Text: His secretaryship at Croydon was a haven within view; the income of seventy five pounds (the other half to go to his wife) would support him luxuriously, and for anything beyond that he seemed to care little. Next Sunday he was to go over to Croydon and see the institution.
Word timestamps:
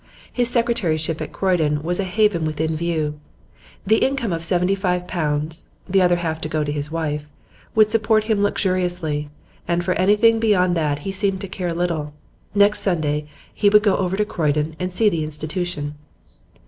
His 0.33 0.49
secretaryship 0.49 1.21
at 1.21 1.31
Croydon 1.31 1.83
was 1.83 1.99
a 1.99 2.03
haven 2.05 2.43
within 2.43 2.75
view; 2.75 3.19
the 3.85 3.97
income 3.99 4.33
of 4.33 4.43
seventy 4.43 4.73
five 4.73 5.07
pounds 5.07 5.69
(the 5.87 6.01
other 6.01 6.15
half 6.15 6.41
to 6.41 6.49
go 6.49 6.63
to 6.63 6.71
his 6.71 6.89
wife) 6.89 7.29
would 7.75 7.91
support 7.91 8.23
him 8.23 8.41
luxuriously, 8.41 9.29
and 9.67 9.85
for 9.85 9.93
anything 9.93 10.39
beyond 10.39 10.75
that 10.75 11.05
he 11.05 11.11
seemed 11.11 11.39
to 11.41 11.47
care 11.47 11.71
little. 11.71 12.15
Next 12.55 12.79
Sunday 12.79 13.27
he 13.53 13.69
was 13.69 13.79
to 13.81 13.85
go 13.91 13.97
over 13.97 14.17
to 14.17 14.25
Croydon 14.25 14.75
and 14.79 14.91
see 14.91 15.07
the 15.07 15.23
institution. 15.23 15.93